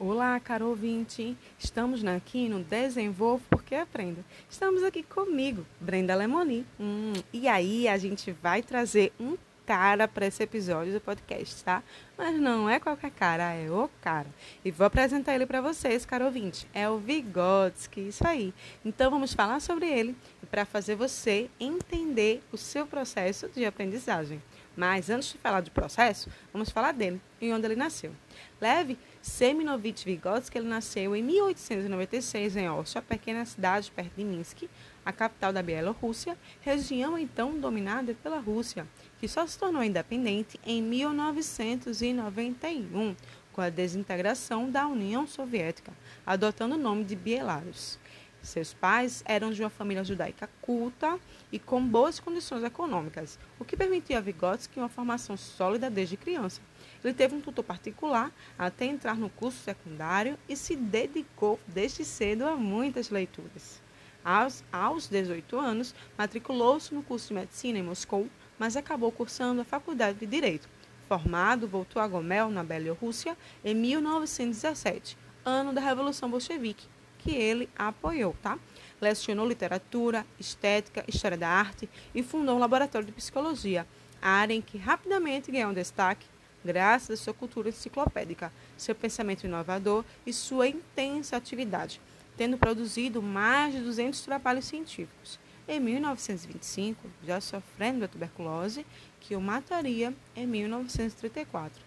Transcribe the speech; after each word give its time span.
Olá, 0.00 0.38
caro 0.38 0.68
ouvinte! 0.68 1.36
Estamos 1.58 2.04
aqui 2.04 2.48
no 2.48 2.62
Desenvolvo 2.62 3.42
Porque 3.50 3.74
Aprendo. 3.74 4.24
Estamos 4.48 4.84
aqui 4.84 5.02
comigo, 5.02 5.66
Brenda 5.80 6.14
Lemoni. 6.14 6.64
Hum, 6.78 7.14
e 7.32 7.48
aí, 7.48 7.88
a 7.88 7.98
gente 7.98 8.30
vai 8.30 8.62
trazer 8.62 9.12
um 9.18 9.36
cara 9.66 10.06
para 10.06 10.26
esse 10.26 10.40
episódio 10.40 10.92
do 10.92 11.00
podcast, 11.00 11.64
tá? 11.64 11.82
Mas 12.16 12.38
não 12.38 12.70
é 12.70 12.78
qualquer 12.78 13.10
cara, 13.10 13.52
é 13.52 13.68
o 13.68 13.90
cara. 14.00 14.28
E 14.64 14.70
vou 14.70 14.86
apresentar 14.86 15.34
ele 15.34 15.46
para 15.46 15.60
vocês, 15.60 16.06
caro 16.06 16.26
ouvinte. 16.26 16.64
É 16.72 16.88
o 16.88 16.98
Vygotsky, 16.98 18.06
isso 18.06 18.24
aí. 18.24 18.54
Então, 18.84 19.10
vamos 19.10 19.34
falar 19.34 19.58
sobre 19.58 19.88
ele 19.88 20.16
para 20.48 20.64
fazer 20.64 20.94
você 20.94 21.50
entender 21.58 22.40
o 22.52 22.56
seu 22.56 22.86
processo 22.86 23.48
de 23.48 23.64
aprendizagem. 23.66 24.40
Mas 24.76 25.10
antes 25.10 25.32
de 25.32 25.38
falar 25.38 25.60
do 25.60 25.72
processo, 25.72 26.30
vamos 26.52 26.70
falar 26.70 26.92
dele 26.92 27.20
e 27.40 27.52
onde 27.52 27.66
ele 27.66 27.74
nasceu. 27.74 28.12
Lev 28.60 28.96
Seminovich 29.28 30.04
Vygotsky, 30.06 30.58
ele 30.58 30.66
nasceu 30.66 31.14
em 31.14 31.22
1896 31.22 32.56
em 32.56 32.68
Ostia, 32.70 33.02
pequena 33.02 33.44
cidade 33.44 33.90
perto 33.90 34.14
de 34.16 34.24
Minsk, 34.24 34.62
a 35.04 35.12
capital 35.12 35.52
da 35.52 35.62
Bielorrússia, 35.62 36.34
região 36.62 37.18
então 37.18 37.60
dominada 37.60 38.16
pela 38.22 38.40
Rússia, 38.40 38.86
que 39.20 39.28
só 39.28 39.46
se 39.46 39.58
tornou 39.58 39.84
independente 39.84 40.58
em 40.64 40.80
1991, 40.82 43.14
com 43.52 43.60
a 43.60 43.68
desintegração 43.68 44.70
da 44.70 44.86
União 44.86 45.26
Soviética, 45.26 45.92
adotando 46.26 46.76
o 46.76 46.78
nome 46.78 47.04
de 47.04 47.14
Belarus. 47.14 47.98
Seus 48.42 48.72
pais 48.72 49.22
eram 49.26 49.50
de 49.50 49.62
uma 49.62 49.70
família 49.70 50.04
judaica 50.04 50.48
culta 50.62 51.18
e 51.50 51.58
com 51.58 51.84
boas 51.84 52.20
condições 52.20 52.62
econômicas, 52.62 53.38
o 53.58 53.64
que 53.64 53.76
permitia 53.76 54.18
a 54.18 54.20
Vygotsky 54.20 54.78
uma 54.78 54.88
formação 54.88 55.36
sólida 55.36 55.90
desde 55.90 56.16
criança. 56.16 56.60
Ele 57.02 57.14
teve 57.14 57.34
um 57.34 57.40
tutor 57.40 57.64
particular 57.64 58.32
até 58.58 58.86
entrar 58.86 59.16
no 59.16 59.28
curso 59.28 59.58
secundário 59.58 60.38
e 60.48 60.56
se 60.56 60.76
dedicou 60.76 61.58
desde 61.66 62.04
cedo 62.04 62.46
a 62.46 62.56
muitas 62.56 63.10
leituras. 63.10 63.80
Aos, 64.24 64.64
aos 64.72 65.08
18 65.08 65.58
anos, 65.58 65.94
matriculou-se 66.16 66.94
no 66.94 67.02
curso 67.02 67.28
de 67.28 67.34
medicina 67.34 67.78
em 67.78 67.82
Moscou, 67.82 68.28
mas 68.58 68.76
acabou 68.76 69.10
cursando 69.12 69.60
a 69.60 69.64
faculdade 69.64 70.18
de 70.18 70.26
Direito. 70.26 70.68
Formado, 71.08 71.66
voltou 71.66 72.02
a 72.02 72.08
Gomel, 72.08 72.50
na 72.50 72.62
Bielorrússia, 72.62 73.36
em 73.64 73.74
1917, 73.74 75.16
ano 75.44 75.72
da 75.72 75.80
Revolução 75.80 76.28
Bolchevique, 76.28 76.86
que 77.18 77.34
ele 77.34 77.68
apoiou, 77.76 78.34
tá? 78.42 78.58
Lecionou 79.00 79.46
literatura, 79.46 80.26
estética, 80.38 81.04
história 81.06 81.36
da 81.36 81.48
arte 81.48 81.88
e 82.14 82.22
fundou 82.22 82.56
um 82.56 82.58
laboratório 82.58 83.06
de 83.06 83.12
psicologia, 83.12 83.86
área 84.20 84.54
em 84.54 84.62
que 84.62 84.78
rapidamente 84.78 85.50
ganhou 85.50 85.70
um 85.70 85.74
destaque 85.74 86.26
graças 86.64 87.20
à 87.20 87.22
sua 87.22 87.34
cultura 87.34 87.68
enciclopédica, 87.68 88.52
seu 88.76 88.94
pensamento 88.94 89.44
inovador 89.44 90.04
e 90.26 90.32
sua 90.32 90.68
intensa 90.68 91.36
atividade, 91.36 92.00
tendo 92.36 92.58
produzido 92.58 93.22
mais 93.22 93.74
de 93.74 93.80
200 93.80 94.20
trabalhos 94.22 94.64
científicos. 94.64 95.38
Em 95.66 95.78
1925, 95.80 97.08
já 97.26 97.40
sofrendo 97.40 98.00
da 98.00 98.08
tuberculose, 98.08 98.86
que 99.20 99.36
o 99.36 99.40
mataria 99.40 100.14
em 100.34 100.46
1934, 100.46 101.80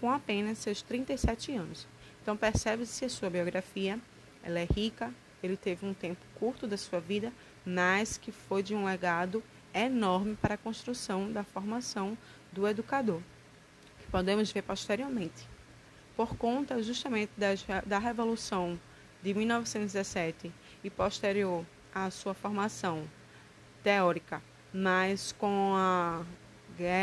com 0.00 0.10
apenas 0.10 0.58
seus 0.58 0.82
37 0.82 1.52
anos. 1.52 1.86
Então 2.20 2.36
percebe-se 2.36 3.04
a 3.04 3.08
sua 3.08 3.30
biografia 3.30 3.98
ela 4.42 4.58
é 4.58 4.64
rica, 4.64 5.12
ele 5.42 5.56
teve 5.56 5.84
um 5.86 5.94
tempo 5.94 6.20
curto 6.34 6.66
da 6.66 6.76
sua 6.76 7.00
vida, 7.00 7.32
mas 7.64 8.16
que 8.16 8.30
foi 8.30 8.62
de 8.62 8.74
um 8.74 8.84
legado 8.84 9.42
enorme 9.74 10.36
para 10.36 10.54
a 10.54 10.58
construção 10.58 11.30
da 11.32 11.42
formação 11.42 12.16
do 12.52 12.66
educador, 12.68 13.20
que 13.98 14.06
podemos 14.10 14.50
ver 14.52 14.62
posteriormente. 14.62 15.48
Por 16.16 16.36
conta 16.36 16.82
justamente 16.82 17.32
da, 17.36 17.48
da 17.86 17.98
Revolução 17.98 18.78
de 19.22 19.32
1917 19.32 20.52
e 20.84 20.90
posterior 20.90 21.64
à 21.94 22.10
sua 22.10 22.34
formação 22.34 23.04
teórica, 23.82 24.42
mas 24.72 25.32
com 25.32 25.72
a, 25.74 26.22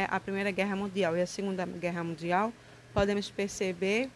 a 0.10 0.20
Primeira 0.20 0.52
Guerra 0.52 0.76
Mundial 0.76 1.18
e 1.18 1.22
a 1.22 1.28
Segunda 1.28 1.66
Guerra 1.66 2.04
Mundial, 2.04 2.54
podemos 2.94 3.30
perceber 3.30 4.10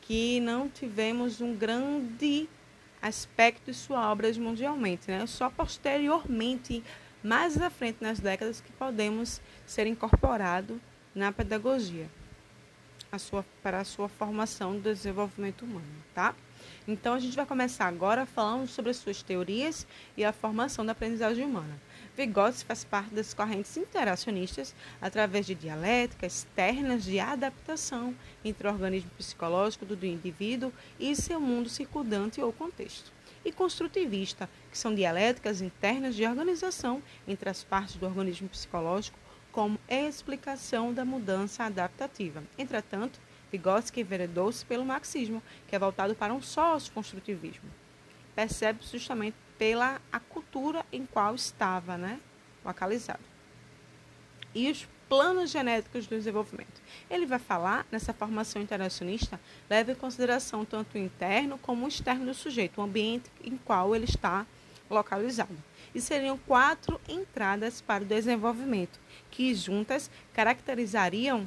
que 0.00 0.40
não 0.40 0.68
tivemos 0.68 1.40
um 1.40 1.54
grande 1.54 2.48
aspecto 3.00 3.66
de 3.66 3.74
sua 3.74 4.10
obra 4.10 4.32
mundialmente, 4.34 5.10
né? 5.10 5.26
Só 5.26 5.48
posteriormente, 5.50 6.82
mais 7.22 7.60
à 7.60 7.70
frente 7.70 7.98
nas 8.00 8.20
décadas, 8.20 8.60
que 8.60 8.72
podemos 8.72 9.40
ser 9.66 9.86
incorporado 9.86 10.80
na 11.14 11.32
pedagogia 11.32 12.08
a 13.10 13.18
sua, 13.18 13.44
para 13.62 13.80
a 13.80 13.84
sua 13.84 14.08
formação 14.08 14.74
do 14.74 14.82
desenvolvimento 14.82 15.64
humano, 15.64 15.86
tá? 16.14 16.34
Então, 16.86 17.14
a 17.14 17.18
gente 17.18 17.36
vai 17.36 17.46
começar 17.46 17.86
agora 17.86 18.26
falando 18.26 18.66
sobre 18.66 18.90
as 18.90 18.96
suas 18.96 19.22
teorias 19.22 19.86
e 20.16 20.24
a 20.24 20.32
formação 20.32 20.84
da 20.84 20.92
aprendizagem 20.92 21.44
humana. 21.44 21.80
Vygotsky 22.20 22.66
faz 22.66 22.84
parte 22.84 23.14
das 23.14 23.32
correntes 23.32 23.74
interacionistas 23.78 24.74
através 25.00 25.46
de 25.46 25.54
dialéticas 25.54 26.46
ternas 26.54 27.02
de 27.02 27.18
adaptação 27.18 28.14
entre 28.44 28.68
o 28.68 28.70
organismo 28.70 29.10
psicológico 29.16 29.86
do 29.86 30.04
indivíduo 30.04 30.70
e 30.98 31.16
seu 31.16 31.40
mundo 31.40 31.70
circundante 31.70 32.38
ou 32.42 32.52
contexto. 32.52 33.10
E 33.42 33.50
construtivista, 33.50 34.50
que 34.70 34.76
são 34.76 34.94
dialéticas 34.94 35.62
internas 35.62 36.14
de 36.14 36.26
organização 36.26 37.02
entre 37.26 37.48
as 37.48 37.64
partes 37.64 37.96
do 37.96 38.04
organismo 38.04 38.50
psicológico 38.50 39.18
como 39.50 39.80
explicação 39.88 40.92
da 40.92 41.06
mudança 41.06 41.64
adaptativa. 41.64 42.42
Entretanto, 42.58 43.18
Vygotsky 43.50 44.02
enveredou-se 44.02 44.62
pelo 44.66 44.84
marxismo, 44.84 45.42
que 45.66 45.74
é 45.74 45.78
voltado 45.78 46.14
para 46.14 46.34
um 46.34 46.42
sócio-construtivismo. 46.42 47.70
Percebe-se 48.36 48.98
justamente 48.98 49.36
pela 49.60 50.00
a 50.10 50.18
cultura 50.18 50.86
em 50.90 51.04
qual 51.04 51.34
estava 51.34 51.98
né, 51.98 52.18
localizado. 52.64 53.20
E 54.54 54.70
os 54.70 54.88
planos 55.06 55.50
genéticos 55.50 56.06
do 56.06 56.16
desenvolvimento. 56.16 56.80
Ele 57.10 57.26
vai 57.26 57.38
falar, 57.38 57.86
nessa 57.92 58.14
formação 58.14 58.62
internacionalista, 58.62 59.38
leva 59.68 59.92
em 59.92 59.94
consideração 59.94 60.64
tanto 60.64 60.94
o 60.94 60.98
interno 60.98 61.58
como 61.58 61.84
o 61.84 61.88
externo 61.88 62.24
do 62.24 62.32
sujeito, 62.32 62.80
o 62.80 62.84
ambiente 62.84 63.30
em 63.44 63.58
qual 63.58 63.94
ele 63.94 64.06
está 64.06 64.46
localizado. 64.88 65.54
E 65.94 66.00
seriam 66.00 66.38
quatro 66.38 66.98
entradas 67.06 67.82
para 67.82 68.02
o 68.02 68.06
desenvolvimento, 68.06 68.98
que 69.30 69.54
juntas 69.54 70.10
caracterizariam 70.32 71.46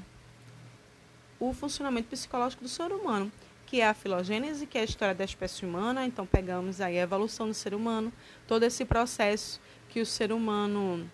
o 1.39 1.51
funcionamento 1.51 2.09
psicológico 2.09 2.61
do 2.61 2.69
ser 2.69 2.91
humano, 2.91 3.31
que 3.73 3.81
é 3.81 3.87
a 3.87 3.93
filogênese, 3.95 4.67
que 4.67 4.77
é 4.77 4.81
a 4.81 4.83
história 4.83 5.15
da 5.15 5.23
espécie 5.23 5.65
humana. 5.65 6.05
Então, 6.05 6.27
pegamos 6.27 6.79
aí 6.79 6.99
a 6.99 7.01
evolução 7.01 7.47
do 7.47 7.55
ser 7.55 7.73
humano, 7.73 8.13
todo 8.47 8.61
esse 8.61 8.85
processo 8.85 9.59
que 9.89 9.99
o 9.99 10.05
ser 10.05 10.31
humano 10.31 11.09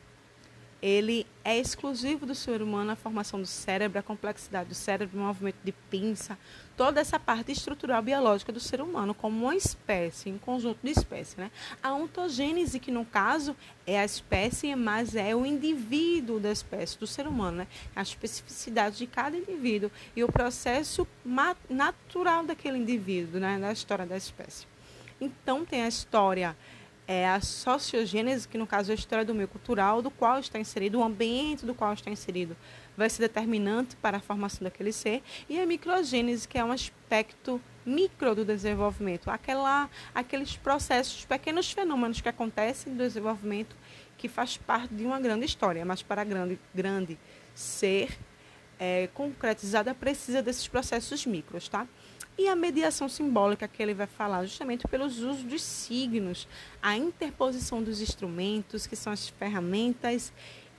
ele 0.82 1.26
é 1.44 1.58
exclusivo 1.58 2.26
do 2.26 2.34
ser 2.34 2.62
humano 2.62 2.92
a 2.92 2.96
formação 2.96 3.40
do 3.42 3.48
cérebro, 3.48 4.00
a 4.00 4.04
complexidade 4.04 4.70
do 4.70 4.76
cérebro, 4.76 5.20
o 5.20 5.24
movimento 5.24 5.58
de 5.64 5.72
pinça, 5.72 6.38
toda 6.78 7.02
essa 7.02 7.20
parte 7.20 7.52
estrutural 7.52 8.02
biológica 8.02 8.52
do 8.52 8.60
ser 8.60 8.80
humano 8.82 9.14
como 9.14 9.46
uma 9.46 9.56
espécie, 9.56 10.32
um 10.32 10.38
conjunto 10.38 10.80
de 10.82 10.92
espécies. 10.92 11.36
Né? 11.36 11.52
A 11.84 11.94
ontogênese, 11.94 12.80
que 12.80 12.92
no 12.92 13.04
caso 13.04 13.56
é 13.86 14.00
a 14.00 14.06
espécie, 14.06 14.74
mas 14.76 15.16
é 15.16 15.36
o 15.36 15.46
indivíduo 15.46 16.40
da 16.40 16.52
espécie, 16.52 16.98
do 16.98 17.08
ser 17.08 17.28
humano, 17.28 17.58
né? 17.58 17.68
a 17.96 18.02
especificidade 18.02 18.98
de 18.98 19.08
cada 19.08 19.36
indivíduo 19.36 19.92
e 20.16 20.24
o 20.24 20.32
processo 20.32 21.06
natural 21.70 22.46
daquele 22.46 22.78
indivíduo, 22.78 23.40
né? 23.40 23.60
da 23.60 23.72
história 23.74 24.06
da 24.06 24.16
espécie. 24.16 24.66
Então, 25.20 25.66
tem 25.66 25.84
a 25.84 25.88
história 25.88 26.56
é 27.12 27.28
a 27.28 27.42
sociogênese, 27.42 28.48
que 28.48 28.56
no 28.56 28.68
caso 28.68 28.92
é 28.92 28.94
a 28.94 28.96
história 28.96 29.26
do 29.26 29.34
meio 29.34 29.48
cultural, 29.48 30.00
do 30.00 30.12
qual 30.12 30.38
está 30.38 30.60
inserido, 30.60 31.00
o 31.00 31.04
ambiente 31.04 31.66
do 31.66 31.74
qual 31.74 31.92
está 31.92 32.12
inserido, 32.12 32.56
vai 32.96 33.10
ser 33.10 33.24
determinante 33.24 33.96
para 33.96 34.18
a 34.18 34.20
formação 34.20 34.64
daquele 34.64 34.92
ser, 34.92 35.24
e 35.50 35.60
a 35.60 35.66
microgênese, 35.66 36.48
que 36.48 36.60
é 36.60 36.64
um 36.64 36.72
aspecto 36.72 37.60
micro 37.84 38.36
do 38.36 38.46
desenvolvimento, 38.46 39.28
aquela, 39.32 39.90
aqueles 40.14 40.56
processos, 40.56 41.26
pequenos 41.26 41.72
fenômenos 41.72 42.22
que 42.22 42.30
acontecem 42.30 42.94
no 42.94 43.00
desenvolvimento 43.00 43.76
que 44.16 44.28
faz 44.28 44.58
parte 44.58 44.94
de 44.94 45.04
uma 45.04 45.20
grande 45.20 45.48
história, 45.48 45.84
mas 45.84 46.04
para 46.04 46.24
grande, 46.24 46.60
grande 46.76 47.18
ser 47.56 48.16
é, 48.78 49.10
concretizada 49.16 49.96
precisa 49.96 50.44
desses 50.44 50.68
processos 50.68 51.26
micros, 51.26 51.68
tá? 51.68 51.88
E 52.38 52.48
a 52.48 52.56
mediação 52.56 53.10
simbólica 53.10 53.68
que 53.68 53.84
ele 53.84 53.94
vai 53.94 54.08
falar 54.08 54.46
justamente 54.46 54.88
pelos 54.88 55.20
usos 55.20 55.44
dos 55.44 55.62
signos, 55.62 56.48
a 56.82 56.96
interposição 56.96 57.84
dos 57.84 58.02
instrumentos, 58.02 58.88
que 58.88 58.96
são 58.96 59.12
as 59.12 59.28
ferramentas 59.28 60.32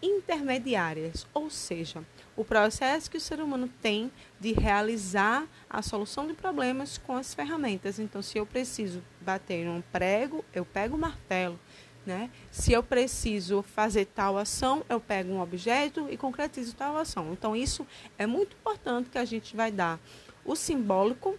intermediárias, 0.02 1.26
ou 1.34 1.50
seja, 1.50 2.02
o 2.36 2.44
processo 2.44 3.10
que 3.10 3.18
o 3.18 3.20
ser 3.20 3.40
humano 3.40 3.68
tem 3.82 4.10
de 4.38 4.52
realizar 4.52 5.46
a 5.68 5.82
solução 5.82 6.26
de 6.26 6.32
problemas 6.32 6.96
com 6.98 7.16
as 7.16 7.34
ferramentas. 7.34 7.98
Então, 7.98 8.22
se 8.22 8.38
eu 8.38 8.46
preciso 8.46 9.02
bater 9.20 9.68
um 9.68 9.82
prego, 9.92 10.44
eu 10.54 10.64
pego 10.64 10.96
o 10.96 10.98
martelo. 10.98 11.58
Né? 12.06 12.30
Se 12.50 12.72
eu 12.72 12.82
preciso 12.82 13.60
fazer 13.62 14.06
tal 14.06 14.38
ação, 14.38 14.82
eu 14.88 14.98
pego 14.98 15.34
um 15.34 15.40
objeto 15.40 16.08
e 16.10 16.16
concretizo 16.16 16.74
tal 16.74 16.96
ação. 16.96 17.30
Então, 17.32 17.54
isso 17.54 17.86
é 18.16 18.26
muito 18.26 18.56
importante 18.56 19.10
que 19.10 19.18
a 19.18 19.24
gente 19.26 19.54
vai 19.54 19.70
dar 19.70 20.00
o 20.50 20.56
simbólico 20.56 21.38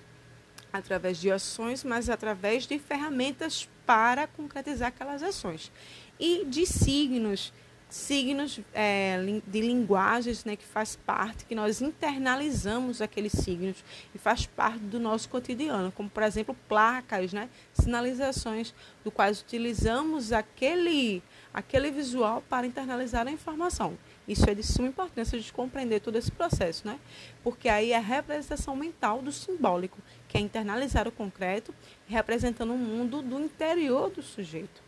através 0.72 1.18
de 1.18 1.30
ações, 1.30 1.84
mas 1.84 2.10
através 2.10 2.66
de 2.66 2.80
ferramentas 2.80 3.68
para 3.86 4.26
concretizar 4.26 4.88
aquelas 4.88 5.22
ações. 5.22 5.70
E 6.18 6.46
de 6.46 6.66
signos, 6.66 7.52
signos 7.90 8.62
é, 8.74 9.20
de 9.46 9.60
linguagens 9.60 10.46
né, 10.46 10.56
que 10.56 10.64
faz 10.64 10.96
parte, 10.96 11.44
que 11.44 11.54
nós 11.54 11.82
internalizamos 11.82 13.02
aqueles 13.02 13.34
signos 13.34 13.84
e 14.16 14.18
faz 14.18 14.46
parte 14.46 14.80
do 14.80 14.98
nosso 14.98 15.28
cotidiano, 15.28 15.92
como 15.92 16.10
por 16.10 16.24
exemplo 16.24 16.56
placas, 16.70 17.34
né, 17.34 17.50
sinalizações, 17.74 18.74
do 19.04 19.12
quais 19.12 19.42
utilizamos 19.42 20.32
aquele, 20.32 21.22
aquele 21.54 21.92
visual 21.92 22.42
para 22.50 22.66
internalizar 22.66 23.28
a 23.28 23.32
informação. 23.32 23.98
Isso 24.28 24.50
é 24.50 24.54
de 24.54 24.64
suma 24.64 24.88
importância 24.88 25.40
de 25.40 25.52
compreender 25.52 26.00
todo 26.00 26.18
esse 26.18 26.32
processo, 26.32 26.86
né? 26.88 27.00
Porque 27.44 27.68
aí 27.68 27.92
é 27.92 27.98
a 27.98 28.00
representação 28.00 28.76
mental 28.76 29.22
do 29.22 29.32
simbólico, 29.32 29.98
que 30.28 30.38
é 30.38 30.42
internalizar 30.42 31.08
o 31.08 31.12
concreto, 31.12 31.74
representando 32.08 32.72
o 32.72 32.76
um 32.76 32.78
mundo 32.78 33.22
do 33.22 33.40
interior 33.40 34.10
do 34.10 34.22
sujeito. 34.22 34.82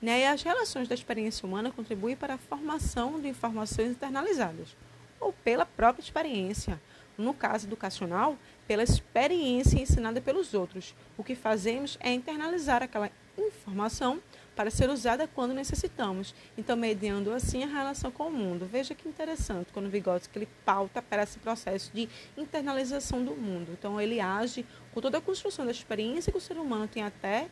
Né? 0.00 0.20
E 0.20 0.26
as 0.26 0.42
relações 0.42 0.88
da 0.88 0.94
experiência 0.94 1.46
humana 1.46 1.70
contribuem 1.70 2.16
para 2.16 2.34
a 2.34 2.38
formação 2.38 3.20
de 3.20 3.28
informações 3.28 3.90
internalizadas, 3.90 4.76
ou 5.18 5.32
pela 5.32 5.66
própria 5.66 6.02
experiência. 6.02 6.80
No 7.18 7.32
caso 7.32 7.66
educacional, 7.66 8.36
pela 8.68 8.82
experiência 8.82 9.80
ensinada 9.80 10.20
pelos 10.20 10.52
outros. 10.52 10.94
O 11.16 11.24
que 11.24 11.34
fazemos 11.34 11.96
é 12.00 12.12
internalizar 12.12 12.82
aquela 12.82 13.10
informação 13.38 14.20
para 14.56 14.70
ser 14.70 14.88
usada 14.88 15.28
quando 15.28 15.52
necessitamos, 15.52 16.34
então 16.56 16.74
mediando 16.76 17.30
assim 17.30 17.62
a 17.62 17.66
relação 17.66 18.10
com 18.10 18.28
o 18.28 18.32
mundo. 18.32 18.64
Veja 18.64 18.94
que 18.94 19.06
interessante 19.06 19.70
quando 19.70 19.90
Vygotsky 19.90 20.38
ele 20.38 20.48
pauta 20.64 21.02
para 21.02 21.22
esse 21.22 21.38
processo 21.38 21.92
de 21.92 22.08
internalização 22.38 23.22
do 23.22 23.36
mundo. 23.36 23.72
Então 23.78 24.00
ele 24.00 24.18
age 24.18 24.64
com 24.94 25.00
toda 25.02 25.18
a 25.18 25.20
construção 25.20 25.66
da 25.66 25.70
experiência 25.70 26.32
que 26.32 26.38
o 26.38 26.40
ser 26.40 26.56
humano 26.56 26.88
tem 26.88 27.02
até 27.02 27.48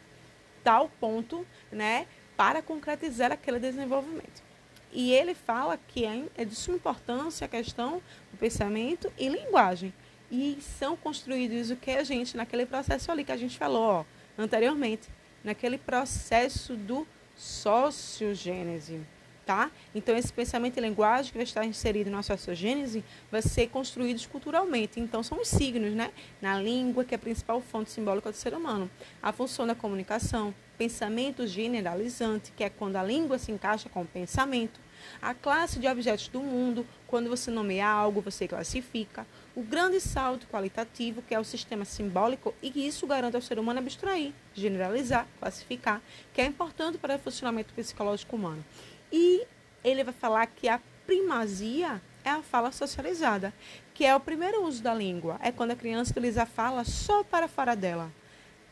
tal 0.64 0.90
ponto, 0.98 1.46
né, 1.70 2.06
para 2.38 2.62
concretizar 2.62 3.30
aquele 3.30 3.58
desenvolvimento. 3.58 4.42
E 4.90 5.12
ele 5.12 5.34
fala 5.34 5.76
que 5.76 6.06
é, 6.06 6.24
é 6.36 6.44
de 6.44 6.54
suma 6.54 6.78
importância 6.78 7.44
a 7.44 7.48
questão 7.48 8.00
do 8.30 8.38
pensamento 8.38 9.12
e 9.18 9.28
linguagem. 9.28 9.92
E 10.30 10.56
são 10.60 10.96
construídos 10.96 11.70
o 11.70 11.76
que 11.76 11.90
a 11.90 12.02
gente, 12.02 12.34
naquele 12.34 12.64
processo 12.64 13.12
ali 13.12 13.24
que 13.24 13.32
a 13.32 13.36
gente 13.36 13.58
falou 13.58 13.82
ó, 13.82 14.04
anteriormente, 14.38 15.08
naquele 15.44 15.78
processo 15.78 16.74
do 16.74 17.06
sociogênese. 17.36 19.00
Tá? 19.46 19.70
Então, 19.94 20.16
esse 20.16 20.32
pensamento 20.32 20.78
e 20.78 20.80
linguagem 20.80 21.30
que 21.30 21.36
vai 21.36 21.44
estar 21.44 21.66
inserido 21.66 22.10
na 22.10 22.22
sociogênese 22.22 23.04
vai 23.30 23.42
ser 23.42 23.68
construído 23.68 24.26
culturalmente. 24.28 24.98
Então, 24.98 25.22
são 25.22 25.38
os 25.38 25.48
signos, 25.48 25.92
né? 25.92 26.12
Na 26.40 26.58
língua, 26.58 27.04
que 27.04 27.14
é 27.14 27.16
a 27.16 27.18
principal 27.18 27.60
fonte 27.60 27.90
simbólica 27.90 28.30
do 28.30 28.36
ser 28.36 28.54
humano. 28.54 28.90
A 29.22 29.32
função 29.32 29.66
da 29.66 29.74
comunicação, 29.74 30.54
pensamento 30.78 31.46
generalizante, 31.46 32.52
que 32.56 32.64
é 32.64 32.70
quando 32.70 32.96
a 32.96 33.02
língua 33.02 33.36
se 33.36 33.52
encaixa 33.52 33.90
com 33.90 34.00
o 34.00 34.06
pensamento, 34.06 34.80
a 35.20 35.34
classe 35.34 35.78
de 35.78 35.86
objetos 35.86 36.28
do 36.28 36.40
mundo, 36.40 36.86
quando 37.06 37.28
você 37.28 37.50
nomeia 37.50 37.86
algo, 37.86 38.22
você 38.22 38.48
classifica, 38.48 39.26
o 39.56 39.62
grande 39.62 40.00
salto 40.00 40.46
qualitativo, 40.48 41.22
que 41.22 41.34
é 41.34 41.38
o 41.38 41.44
sistema 41.44 41.84
simbólico, 41.84 42.54
e 42.62 42.70
que 42.70 42.86
isso 42.86 43.06
garante 43.06 43.36
ao 43.36 43.42
ser 43.42 43.58
humano 43.58 43.78
abstrair, 43.78 44.32
generalizar, 44.54 45.26
classificar, 45.38 46.02
que 46.32 46.40
é 46.40 46.44
importante 46.44 46.98
para 46.98 47.16
o 47.16 47.18
funcionamento 47.18 47.72
psicológico 47.74 48.36
humano. 48.36 48.64
E 49.12 49.46
ele 49.82 50.02
vai 50.02 50.14
falar 50.14 50.46
que 50.46 50.68
a 50.68 50.80
primazia 51.06 52.02
é 52.24 52.30
a 52.30 52.42
fala 52.42 52.72
socializada, 52.72 53.52
que 53.92 54.04
é 54.04 54.14
o 54.16 54.20
primeiro 54.20 54.64
uso 54.64 54.82
da 54.82 54.94
língua, 54.94 55.38
é 55.42 55.52
quando 55.52 55.72
a 55.72 55.76
criança 55.76 56.10
utiliza 56.10 56.42
a 56.42 56.46
fala 56.46 56.84
só 56.84 57.22
para 57.22 57.46
fora 57.46 57.76
dela 57.76 58.10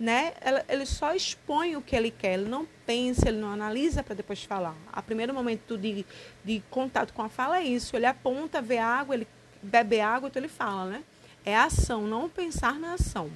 né? 0.03 0.33
Ele 0.69 0.85
só 0.85 1.15
expõe 1.15 1.77
o 1.77 1.81
que 1.81 1.95
ele 1.95 2.11
quer, 2.11 2.35
ele 2.35 2.49
não 2.49 2.67
pensa, 2.85 3.29
ele 3.29 3.39
não 3.39 3.53
analisa 3.53 4.03
para 4.03 4.17
depois 4.17 4.43
falar. 4.43 4.75
A 4.93 5.01
primeiro 5.01 5.33
momento 5.33 5.79
de, 5.79 6.05
de 6.45 6.61
contato 6.69 7.13
com 7.13 7.23
a 7.23 7.29
fala 7.29 7.59
é 7.59 7.63
isso, 7.63 7.95
ele 7.95 8.07
aponta, 8.07 8.61
vê 8.61 8.79
água, 8.79 9.15
ele 9.15 9.29
bebe 9.63 10.01
água, 10.01 10.29
então 10.29 10.41
ele 10.41 10.49
fala, 10.49 10.87
né? 10.87 11.03
É 11.45 11.57
ação, 11.57 12.03
não 12.03 12.29
pensar 12.29 12.79
na 12.79 12.95
ação. 12.95 13.31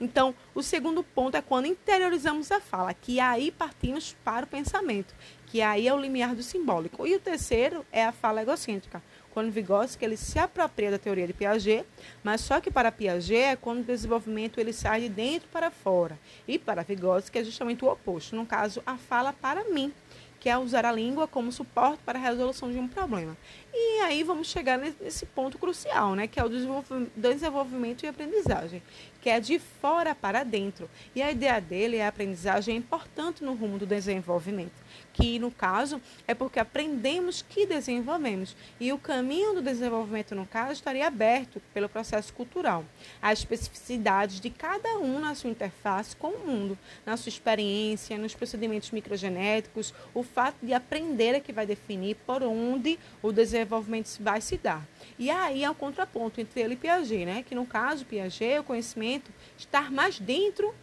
Então, 0.00 0.34
o 0.52 0.64
segundo 0.64 1.02
ponto 1.04 1.36
é 1.36 1.40
quando 1.40 1.66
interiorizamos 1.66 2.50
a 2.50 2.60
fala, 2.60 2.92
que 2.92 3.20
aí 3.20 3.52
partimos 3.52 4.16
para 4.24 4.44
o 4.44 4.48
pensamento, 4.48 5.14
que 5.46 5.62
aí 5.62 5.86
é 5.86 5.94
o 5.94 6.00
limiar 6.00 6.34
do 6.34 6.42
simbólico. 6.42 7.06
E 7.06 7.14
o 7.14 7.20
terceiro 7.20 7.86
é 7.92 8.04
a 8.04 8.10
fala 8.10 8.42
egocêntrica, 8.42 9.00
quando 9.32 9.52
Vygotsky 9.52 10.04
ele 10.04 10.16
se 10.16 10.40
apropria 10.40 10.90
da 10.90 10.98
teoria 10.98 11.26
de 11.26 11.32
Piaget, 11.32 11.86
mas 12.24 12.40
só 12.40 12.60
que 12.60 12.70
para 12.70 12.90
Piaget 12.90 13.34
é 13.36 13.56
quando 13.56 13.80
o 13.80 13.84
desenvolvimento 13.84 14.58
ele 14.58 14.72
sai 14.72 15.02
de 15.02 15.08
dentro 15.08 15.48
para 15.52 15.70
fora. 15.70 16.18
E 16.48 16.58
para 16.58 16.82
Vygotsky 16.82 17.38
é 17.38 17.44
justamente 17.44 17.84
o 17.84 17.88
oposto, 17.88 18.34
no 18.34 18.44
caso, 18.44 18.82
a 18.84 18.96
fala 18.96 19.32
para 19.32 19.62
mim, 19.64 19.92
que 20.40 20.48
é 20.48 20.58
usar 20.58 20.84
a 20.84 20.90
língua 20.90 21.28
como 21.28 21.52
suporte 21.52 22.00
para 22.04 22.18
a 22.18 22.22
resolução 22.22 22.72
de 22.72 22.78
um 22.78 22.88
problema. 22.88 23.36
E 23.72 23.91
aí 24.02 24.22
vamos 24.22 24.48
chegar 24.48 24.78
nesse 24.78 25.26
ponto 25.26 25.58
crucial, 25.58 26.14
né, 26.14 26.26
que 26.26 26.38
é 26.38 26.44
o 26.44 26.48
desenvolvimento 26.48 28.04
e 28.04 28.08
aprendizagem, 28.08 28.82
que 29.20 29.30
é 29.30 29.40
de 29.40 29.58
fora 29.58 30.14
para 30.14 30.44
dentro. 30.44 30.88
E 31.14 31.22
a 31.22 31.30
ideia 31.30 31.60
dele 31.60 31.96
é 31.96 32.04
a 32.04 32.08
aprendizagem 32.08 32.74
é 32.74 32.78
importante 32.78 33.42
no 33.42 33.54
rumo 33.54 33.78
do 33.78 33.86
desenvolvimento 33.86 34.82
que 35.12 35.38
no 35.38 35.50
caso 35.50 36.00
é 36.26 36.34
porque 36.34 36.58
aprendemos 36.58 37.42
que 37.42 37.66
desenvolvemos. 37.66 38.56
E 38.80 38.92
o 38.92 38.98
caminho 38.98 39.54
do 39.54 39.62
desenvolvimento, 39.62 40.34
no 40.34 40.46
caso, 40.46 40.72
estaria 40.72 41.06
aberto 41.06 41.60
pelo 41.74 41.88
processo 41.88 42.32
cultural. 42.32 42.84
As 43.20 43.40
especificidades 43.40 44.40
de 44.40 44.50
cada 44.50 44.98
um 44.98 45.20
na 45.20 45.34
sua 45.34 45.50
interface 45.50 46.16
com 46.16 46.28
o 46.28 46.46
mundo, 46.46 46.78
na 47.04 47.16
sua 47.16 47.28
experiência, 47.28 48.18
nos 48.18 48.34
procedimentos 48.34 48.90
microgenéticos, 48.90 49.92
o 50.14 50.22
fato 50.22 50.56
de 50.62 50.72
aprender 50.72 51.34
é 51.34 51.40
que 51.40 51.52
vai 51.52 51.66
definir 51.66 52.16
por 52.26 52.42
onde 52.42 52.98
o 53.22 53.32
desenvolvimento 53.32 53.91
vai 54.20 54.40
se 54.40 54.56
dar. 54.56 54.86
E 55.18 55.30
aí 55.30 55.64
é 55.64 55.68
o 55.68 55.72
um 55.72 55.74
contraponto 55.74 56.40
entre 56.40 56.60
ele 56.60 56.74
e 56.74 56.76
Piaget, 56.76 57.24
né? 57.24 57.42
que 57.42 57.54
no 57.54 57.66
caso 57.66 58.04
Piaget, 58.06 58.60
o 58.60 58.64
conhecimento 58.64 59.30
estar 59.56 59.90
mais 59.90 60.18
dentro 60.18 60.74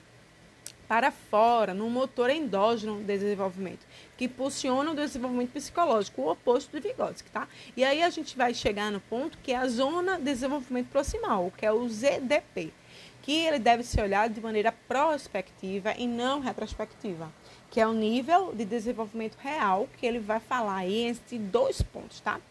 para 0.90 1.12
fora, 1.12 1.72
no 1.72 1.88
motor 1.88 2.32
endógeno 2.32 2.96
do 2.96 3.04
desenvolvimento, 3.04 3.86
que 4.18 4.26
impulsiona 4.26 4.90
o 4.90 4.96
desenvolvimento 4.96 5.52
psicológico, 5.52 6.24
o 6.24 6.32
oposto 6.32 6.72
do 6.72 6.82
Vygotsky, 6.82 7.30
tá? 7.30 7.48
E 7.78 7.84
aí 7.84 8.02
a 8.02 8.10
gente 8.10 8.36
vai 8.36 8.56
chegar 8.56 8.92
no 8.92 9.00
ponto 9.00 9.38
que 9.38 9.52
é 9.52 9.58
a 9.58 9.68
zona 9.68 10.18
de 10.18 10.24
desenvolvimento 10.24 10.88
proximal, 10.88 11.54
que 11.56 11.64
é 11.64 11.72
o 11.72 11.88
ZDP, 11.88 12.74
que 13.22 13.34
ele 13.34 13.60
deve 13.60 13.84
ser 13.84 14.02
olhado 14.02 14.34
de 14.34 14.42
maneira 14.42 14.72
prospectiva 14.88 15.94
e 15.96 16.08
não 16.08 16.40
retrospectiva, 16.40 17.32
que 17.70 17.80
é 17.80 17.86
o 17.86 17.94
nível 17.94 18.52
de 18.56 18.66
desenvolvimento 18.66 19.38
real 19.38 19.88
que 20.00 20.08
ele 20.08 20.18
vai 20.18 20.40
falar 20.40 20.78
aí 20.78 21.04
entre 21.04 21.38
dois 21.38 21.84
pontos, 21.84 22.20
tá? 22.20 22.42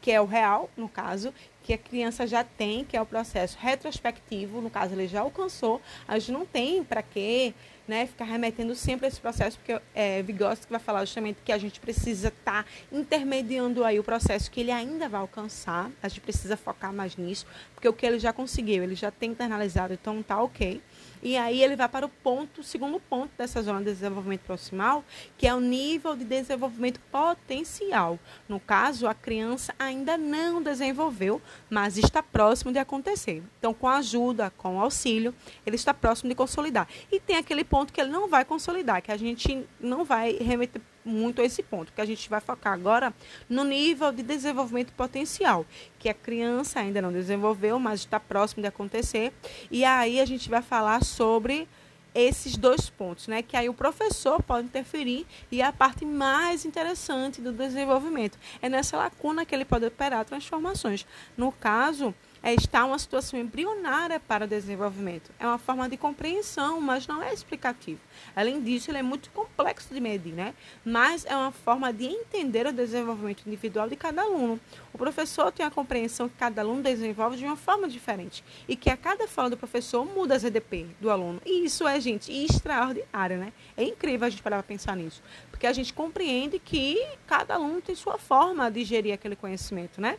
Que 0.00 0.12
é 0.12 0.20
o 0.20 0.24
real, 0.24 0.70
no 0.76 0.88
caso, 0.88 1.32
que 1.62 1.74
a 1.74 1.78
criança 1.78 2.26
já 2.26 2.42
tem, 2.42 2.84
que 2.84 2.96
é 2.96 3.02
o 3.02 3.04
processo 3.04 3.58
retrospectivo, 3.60 4.60
no 4.60 4.70
caso 4.70 4.94
ele 4.94 5.06
já 5.06 5.20
alcançou, 5.20 5.82
a 6.06 6.18
gente 6.18 6.32
não 6.32 6.46
tem 6.46 6.82
para 6.82 7.02
quê 7.02 7.52
né, 7.86 8.06
ficar 8.06 8.24
remetendo 8.24 8.74
sempre 8.74 9.06
a 9.06 9.08
esse 9.08 9.20
processo, 9.20 9.58
porque 9.58 9.78
é, 9.94 10.22
Vygotsky 10.22 10.70
vai 10.70 10.80
falar 10.80 11.04
justamente 11.04 11.38
que 11.44 11.52
a 11.52 11.58
gente 11.58 11.80
precisa 11.80 12.28
estar 12.28 12.64
tá 12.64 12.70
intermediando 12.92 13.82
aí 13.84 13.98
o 13.98 14.04
processo 14.04 14.50
que 14.50 14.60
ele 14.60 14.70
ainda 14.70 15.08
vai 15.08 15.20
alcançar, 15.20 15.90
a 16.02 16.08
gente 16.08 16.20
precisa 16.20 16.56
focar 16.56 16.92
mais 16.92 17.16
nisso, 17.16 17.46
porque 17.74 17.88
o 17.88 17.92
que 17.92 18.06
ele 18.06 18.18
já 18.18 18.32
conseguiu, 18.32 18.82
ele 18.82 18.94
já 18.94 19.10
tem 19.10 19.30
internalizado, 19.30 19.94
então 19.94 20.22
tá 20.22 20.42
ok. 20.42 20.80
E 21.22 21.36
aí 21.36 21.62
ele 21.62 21.76
vai 21.76 21.88
para 21.88 22.06
o 22.06 22.08
ponto, 22.08 22.62
segundo 22.62 23.00
ponto 23.00 23.30
dessa 23.36 23.62
zona 23.62 23.80
de 23.80 23.86
desenvolvimento 23.86 24.40
proximal, 24.42 25.04
que 25.36 25.46
é 25.46 25.54
o 25.54 25.60
nível 25.60 26.14
de 26.14 26.24
desenvolvimento 26.24 27.00
potencial. 27.10 28.18
No 28.48 28.60
caso, 28.60 29.06
a 29.06 29.14
criança 29.14 29.74
ainda 29.78 30.16
não 30.16 30.62
desenvolveu, 30.62 31.40
mas 31.68 31.98
está 31.98 32.22
próximo 32.22 32.72
de 32.72 32.78
acontecer. 32.78 33.42
Então, 33.58 33.74
com 33.74 33.88
ajuda, 33.88 34.52
com 34.56 34.80
auxílio, 34.80 35.34
ele 35.66 35.76
está 35.76 35.92
próximo 35.92 36.28
de 36.28 36.34
consolidar. 36.34 36.88
E 37.10 37.18
tem 37.18 37.36
aquele 37.36 37.64
ponto 37.64 37.92
que 37.92 38.00
ele 38.00 38.10
não 38.10 38.28
vai 38.28 38.44
consolidar, 38.44 39.02
que 39.02 39.10
a 39.10 39.16
gente 39.16 39.66
não 39.80 40.04
vai 40.04 40.32
remeter 40.32 40.80
muito 41.08 41.42
esse 41.42 41.62
ponto, 41.62 41.92
que 41.92 42.00
a 42.00 42.04
gente 42.04 42.28
vai 42.28 42.40
focar 42.40 42.72
agora 42.72 43.12
no 43.48 43.64
nível 43.64 44.12
de 44.12 44.22
desenvolvimento 44.22 44.92
potencial, 44.92 45.66
que 45.98 46.08
a 46.08 46.14
criança 46.14 46.80
ainda 46.80 47.00
não 47.00 47.12
desenvolveu, 47.12 47.78
mas 47.78 48.00
está 48.00 48.20
próximo 48.20 48.62
de 48.62 48.68
acontecer. 48.68 49.32
E 49.70 49.84
aí 49.84 50.20
a 50.20 50.26
gente 50.26 50.48
vai 50.48 50.62
falar 50.62 51.02
sobre 51.02 51.68
esses 52.14 52.56
dois 52.56 52.90
pontos, 52.90 53.28
né? 53.28 53.42
Que 53.42 53.56
aí 53.56 53.68
o 53.68 53.74
professor 53.74 54.42
pode 54.42 54.66
interferir 54.66 55.26
e 55.50 55.60
é 55.60 55.64
a 55.64 55.72
parte 55.72 56.04
mais 56.04 56.64
interessante 56.64 57.40
do 57.40 57.52
desenvolvimento. 57.52 58.38
É 58.60 58.68
nessa 58.68 58.96
lacuna 58.96 59.44
que 59.44 59.54
ele 59.54 59.64
pode 59.64 59.86
operar 59.86 60.24
transformações. 60.24 61.06
No 61.36 61.52
caso, 61.52 62.14
é, 62.42 62.54
está 62.54 62.84
uma 62.84 62.98
situação 62.98 63.38
embrionária 63.38 64.20
para 64.20 64.44
o 64.44 64.48
desenvolvimento. 64.48 65.30
É 65.38 65.46
uma 65.46 65.58
forma 65.58 65.88
de 65.88 65.96
compreensão, 65.96 66.80
mas 66.80 67.06
não 67.06 67.22
é 67.22 67.32
explicativo. 67.32 68.00
Além 68.34 68.62
disso, 68.62 68.90
ele 68.90 68.98
é 68.98 69.02
muito 69.02 69.30
complexo 69.30 69.92
de 69.92 70.00
medir, 70.00 70.32
né? 70.32 70.54
Mas 70.84 71.24
é 71.24 71.34
uma 71.36 71.50
forma 71.50 71.92
de 71.92 72.06
entender 72.06 72.66
o 72.66 72.72
desenvolvimento 72.72 73.46
individual 73.46 73.88
de 73.88 73.96
cada 73.96 74.22
aluno. 74.22 74.60
O 74.92 74.98
professor 74.98 75.52
tem 75.52 75.64
a 75.64 75.70
compreensão 75.70 76.28
que 76.28 76.36
cada 76.36 76.62
aluno 76.62 76.82
desenvolve 76.82 77.36
de 77.36 77.44
uma 77.44 77.56
forma 77.56 77.88
diferente 77.88 78.42
e 78.66 78.76
que 78.76 78.90
a 78.90 78.96
cada 78.96 79.26
fala 79.28 79.50
do 79.50 79.56
professor 79.56 80.04
muda 80.04 80.34
a 80.34 80.38
ZDP 80.38 80.86
do 81.00 81.10
aluno. 81.10 81.40
E 81.44 81.64
isso 81.64 81.86
é, 81.86 82.00
gente, 82.00 82.32
extraordinário, 82.32 83.38
né? 83.38 83.52
É 83.76 83.84
incrível 83.84 84.26
a 84.26 84.30
gente 84.30 84.42
parar 84.42 84.56
para 84.56 84.68
pensar 84.68 84.96
nisso, 84.96 85.22
porque 85.50 85.66
a 85.66 85.72
gente 85.72 85.92
compreende 85.92 86.58
que 86.58 86.98
cada 87.26 87.54
aluno 87.54 87.80
tem 87.80 87.94
sua 87.94 88.18
forma 88.18 88.70
de 88.70 88.84
gerir 88.84 89.12
aquele 89.12 89.36
conhecimento, 89.36 90.00
né? 90.00 90.18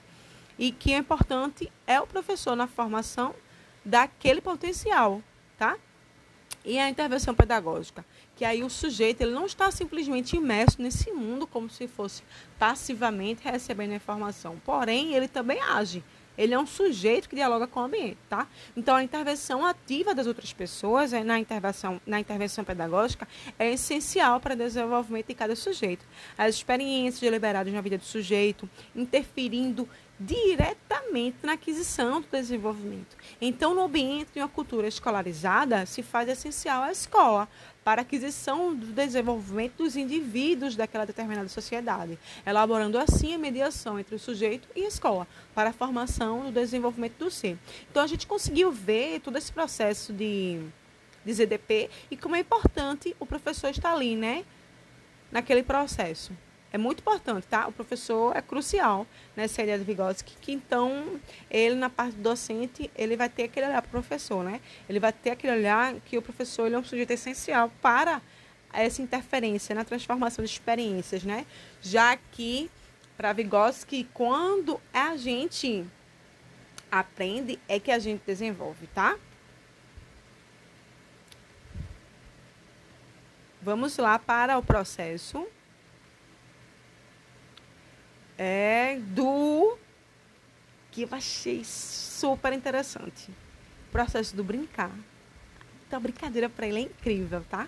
E 0.60 0.74
que 0.74 0.94
o 0.94 0.98
importante 0.98 1.72
é 1.88 2.01
o 2.01 2.06
professor 2.06 2.54
na 2.54 2.68
formação 2.68 3.34
daquele 3.84 4.42
potencial, 4.42 5.24
tá? 5.58 5.78
E 6.66 6.78
a 6.78 6.89
intervenção 6.89 7.34
pedagógica, 7.34 8.06
que 8.36 8.44
aí 8.44 8.62
o 8.62 8.70
sujeito 8.70 9.22
ele 9.22 9.32
não 9.32 9.46
está 9.46 9.72
simplesmente 9.72 10.36
imerso 10.36 10.82
nesse 10.82 11.13
mundo 11.13 11.48
como 11.48 11.70
se 11.70 11.88
fosse 11.88 12.22
passivamente 12.60 13.42
recebendo 13.46 13.92
a 13.92 13.96
informação, 13.96 14.62
porém 14.66 15.13
ele 15.13 15.30
também 15.30 15.62
age. 15.62 16.04
Ele 16.39 16.53
é 16.53 16.60
um 16.60 16.65
sujeito 16.65 17.27
que 17.27 17.36
dialoga 17.36 17.67
com 17.67 17.81
o 17.81 17.84
ambiente, 17.84 18.17
tá? 18.29 18.48
Então 18.75 18.96
a 18.96 19.03
intervenção 19.03 19.65
ativa 19.65 20.15
das 20.15 20.25
outras 20.25 20.53
pessoas 20.53 21.12
é, 21.12 21.22
na 21.22 21.38
intervenção 21.38 22.00
na 22.08 22.17
intervenção 22.17 22.63
pedagógica 22.63 23.27
é 23.60 23.74
essencial 23.74 24.39
para 24.39 24.53
o 24.53 24.58
desenvolvimento 24.58 25.27
de 25.27 25.36
cada 25.36 25.53
sujeito. 25.53 26.05
As 26.38 26.55
experiências 26.55 27.19
deliberadas 27.19 27.74
na 27.74 27.81
vida 27.81 27.98
do 27.98 28.05
sujeito, 28.05 28.69
interferindo 28.96 29.88
diretamente 30.19 31.38
na 31.43 31.53
aquisição 31.53 32.19
do 32.22 32.27
desenvolvimento. 32.29 33.15
Então, 33.39 33.74
no 33.74 33.84
ambiente 33.84 34.31
de 34.34 34.39
uma 34.39 34.50
cultura 34.50 34.88
escolarizada, 34.88 35.86
se 35.86 36.03
faz 36.03 36.27
essencial 36.27 36.84
a 36.84 36.91
escola 36.91 37.48
para 37.89 38.03
aquisição 38.03 38.75
do 38.75 38.86
desenvolvimento 38.93 39.77
dos 39.77 39.96
indivíduos 39.96 40.75
daquela 40.75 41.08
determinada 41.08 41.50
sociedade, 41.50 42.19
elaborando 42.46 43.00
assim 43.00 43.34
a 43.34 43.38
mediação 43.39 43.98
entre 43.98 44.13
o 44.13 44.19
sujeito 44.19 44.67
e 44.75 44.86
a 44.86 44.88
escola 44.88 45.27
para 45.55 45.72
a 45.72 45.74
formação 45.74 46.43
do 46.43 46.51
desenvolvimento 46.51 47.17
do 47.17 47.31
ser. 47.31 47.58
Então, 47.89 48.03
a 48.03 48.05
gente 48.05 48.27
conseguiu 48.27 48.72
ver 48.72 49.22
todo 49.22 49.39
esse 49.39 49.51
processo 49.51 50.13
de, 50.13 50.62
de 51.25 51.34
ZDP 51.34 51.89
e 52.12 52.15
como 52.15 52.36
é 52.36 52.41
importante 52.41 53.15
o 53.19 53.25
professor 53.25 53.72
estar 53.72 53.91
ali, 53.91 54.15
né, 54.15 54.46
naquele 55.31 55.63
processo. 55.63 56.31
É 56.72 56.78
muito 56.78 57.00
importante, 57.00 57.48
tá? 57.48 57.68
O 57.68 57.72
professor 57.72 58.36
é 58.36 58.42
crucial 58.42 59.08
nessa 59.36 59.64
ideia 59.64 59.80
de 59.80 59.84
Vygotsky, 59.84 60.36
que 60.40 60.52
então 60.52 61.20
ele 61.50 61.74
na 61.74 61.90
parte 61.90 62.16
docente, 62.16 62.92
ele 62.96 63.18
vai 63.18 63.28
ter 63.28 63.44
aquele 63.44 63.66
olhar 63.66 63.82
para 63.82 63.90
o 63.90 63.92
professor, 63.92 64.44
né? 64.44 64.62
Ele 64.88 65.00
vai 65.00 65.12
ter 65.12 65.32
aquele 65.32 65.54
olhar 65.54 65.96
que 66.06 66.18
o 66.18 66.22
professor 66.22 66.68
ele 66.68 66.76
é 66.76 66.80
um 66.80 66.84
sujeito 66.84 67.12
essencial 67.12 67.72
para 67.82 68.22
essa 68.72 69.02
interferência 69.02 69.74
na 69.74 69.84
transformação 69.84 70.46
de 70.46 70.52
experiências, 70.52 71.24
né? 71.24 71.48
Já 71.82 72.16
que 72.16 72.70
para 73.18 73.34
Vygotsky, 73.34 74.08
quando 74.14 74.80
a 74.94 75.18
gente 75.18 75.86
aprende 76.92 77.60
é 77.68 77.80
que 77.80 77.92
a 77.92 77.98
gente 77.98 78.22
desenvolve, 78.26 78.86
tá? 78.88 79.18
Vamos 83.60 83.98
lá 83.98 84.20
para 84.20 84.58
o 84.58 84.64
processo 84.64 85.48
é 88.41 88.98
do 89.01 89.77
que 90.89 91.01
eu 91.01 91.10
achei 91.12 91.62
super 91.65 92.53
interessante. 92.53 93.29
O 93.89 93.91
processo 93.91 94.34
do 94.36 94.43
brincar. 94.43 94.96
Então, 95.86 95.98
a 95.98 96.00
brincadeira 96.00 96.48
para 96.48 96.65
ele 96.65 96.79
é 96.79 96.81
incrível, 96.84 97.43
tá? 97.50 97.67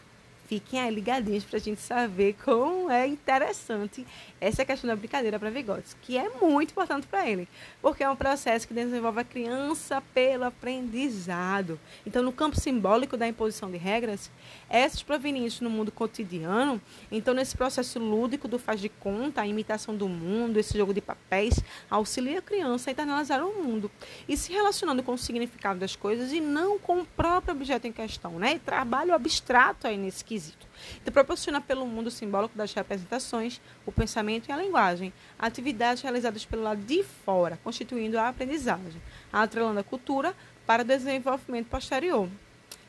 Fiquem 0.51 0.81
aí 0.81 0.93
ligadinhos 0.93 1.46
para 1.46 1.55
a 1.55 1.62
gente 1.62 1.79
saber 1.79 2.36
como 2.43 2.91
é 2.91 3.08
interessante 3.08 4.05
essa 4.41 4.65
questão 4.65 4.86
da 4.86 4.98
brincadeira 4.98 5.39
para 5.39 5.50
Vygotsky, 5.50 5.98
que 6.01 6.17
é 6.17 6.27
muito 6.41 6.72
importante 6.72 7.08
para 7.08 7.25
ele, 7.25 7.48
porque 7.81 8.03
é 8.03 8.10
um 8.10 8.17
processo 8.17 8.67
que 8.67 8.74
desenvolve 8.74 9.22
a 9.22 9.24
criança 9.24 10.03
pelo 10.13 10.43
aprendizado. 10.43 11.79
Então, 12.05 12.22
no 12.22 12.34
campo 12.34 12.60
simbólico 12.60 13.15
da 13.15 13.25
imposição 13.25 13.72
de 13.72 13.77
regras, 13.77 14.29
essas 14.70 15.01
provenientes 15.01 15.62
no 15.62 15.70
mundo 15.70 15.89
cotidiano, 15.89 16.81
então 17.10 17.34
nesse 17.34 17.55
processo 17.55 17.98
lúdico 17.98 18.46
do 18.46 18.60
faz 18.60 18.81
de 18.81 18.89
conta, 18.89 19.39
a 19.39 19.48
imitação 19.48 19.96
do 19.96 20.10
mundo, 20.10 20.60
esse 20.60 20.77
jogo 20.77 20.93
de 20.93 21.00
papéis, 21.00 21.62
auxilia 21.89 22.39
a 22.39 22.41
criança 22.41 22.89
a 22.89 22.91
internalizar 22.91 23.41
o 23.41 23.63
mundo 23.63 23.89
e 24.27 24.36
se 24.36 24.51
relacionando 24.51 25.01
com 25.01 25.13
o 25.13 25.17
significado 25.17 25.79
das 25.79 25.96
coisas 25.96 26.34
e 26.34 26.41
não 26.41 26.77
com 26.77 27.00
o 27.00 27.05
próprio 27.05 27.53
objeto 27.53 27.88
em 27.88 27.93
questão, 27.93 28.38
né? 28.38 28.55
E 28.55 28.60
trabalho 28.60 29.13
abstrato 29.13 29.88
aí 29.88 29.96
nesse 29.96 30.25
quesito 30.25 30.40
Então, 31.01 31.13
proporciona 31.13 31.62
pelo 31.62 31.86
mundo 31.86 32.10
simbólico 32.10 32.57
das 32.57 32.74
representações, 32.74 33.62
o 33.86 33.91
pensamento 33.91 34.50
e 34.50 34.51
a 34.51 34.57
linguagem, 34.57 35.13
atividades 35.38 36.01
realizadas 36.01 36.45
pelo 36.45 36.63
lado 36.63 36.81
de 36.81 37.03
fora, 37.03 37.60
constituindo 37.63 38.17
a 38.17 38.27
aprendizagem, 38.27 39.01
atrelando 39.31 39.79
a 39.79 39.83
cultura 39.83 40.36
para 40.65 40.83
o 40.83 40.86
desenvolvimento 40.86 41.67
posterior. 41.67 42.29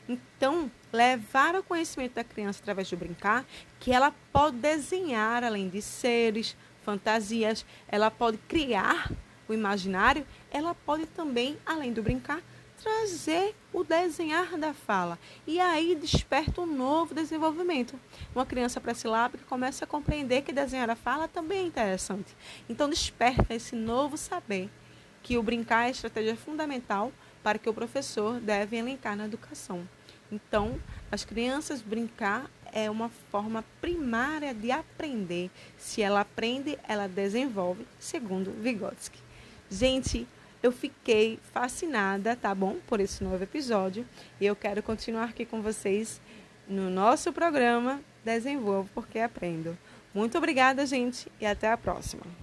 Então, 0.07 0.69
levar 0.91 1.55
ao 1.55 1.63
conhecimento 1.63 2.15
da 2.15 2.23
criança 2.23 2.59
através 2.61 2.89
do 2.89 2.97
brincar, 2.97 3.45
que 3.79 3.91
ela 3.91 4.13
pode 4.31 4.57
desenhar 4.57 5.43
além 5.43 5.69
de 5.69 5.81
seres, 5.81 6.55
fantasias, 6.83 7.65
ela 7.87 8.11
pode 8.11 8.37
criar 8.37 9.09
o 9.47 9.53
imaginário, 9.53 10.25
ela 10.51 10.75
pode 10.75 11.05
também, 11.07 11.57
além 11.65 11.93
do 11.93 12.03
brincar, 12.03 12.41
trazer 12.83 13.55
o 13.71 13.83
desenhar 13.83 14.57
da 14.57 14.73
fala. 14.73 15.17
E 15.47 15.59
aí 15.59 15.95
desperta 15.95 16.59
um 16.61 16.65
novo 16.65 17.15
desenvolvimento. 17.15 17.97
Uma 18.35 18.45
criança 18.45 18.81
pré-silábica 18.81 19.45
começa 19.47 19.85
a 19.85 19.87
compreender 19.87 20.41
que 20.41 20.51
desenhar 20.51 20.89
a 20.89 20.95
fala 20.95 21.27
também 21.27 21.59
é 21.59 21.67
interessante. 21.67 22.35
Então 22.67 22.89
desperta 22.89 23.53
esse 23.55 23.73
novo 23.73 24.17
saber 24.17 24.69
que 25.23 25.37
o 25.37 25.43
brincar 25.43 25.87
é 25.87 25.91
estratégia 25.91 26.35
fundamental 26.35 27.11
para 27.41 27.57
que 27.57 27.69
o 27.69 27.73
professor 27.73 28.39
deve 28.41 28.75
elencar 28.75 29.15
na 29.15 29.25
educação. 29.25 29.87
Então, 30.29 30.79
as 31.11 31.23
crianças 31.23 31.81
brincar 31.81 32.49
é 32.71 32.89
uma 32.89 33.09
forma 33.31 33.63
primária 33.79 34.53
de 34.53 34.71
aprender. 34.71 35.49
Se 35.77 36.01
ela 36.01 36.21
aprende, 36.21 36.77
ela 36.87 37.07
desenvolve, 37.07 37.85
segundo 37.99 38.51
Vygotsky. 38.51 39.19
Gente, 39.69 40.27
eu 40.63 40.71
fiquei 40.71 41.37
fascinada, 41.51 42.37
tá 42.37 42.55
bom? 42.55 42.77
Por 42.87 43.01
esse 43.01 43.21
novo 43.21 43.43
episódio. 43.43 44.07
E 44.39 44.45
eu 44.45 44.55
quero 44.55 44.81
continuar 44.81 45.25
aqui 45.25 45.45
com 45.45 45.61
vocês 45.61 46.21
no 46.67 46.89
nosso 46.89 47.33
programa 47.33 48.01
Desenvolvo 48.23 48.89
Porque 48.95 49.19
Aprendo. 49.19 49.77
Muito 50.13 50.37
obrigada, 50.37 50.85
gente, 50.85 51.29
e 51.41 51.45
até 51.45 51.69
a 51.69 51.77
próxima. 51.77 52.42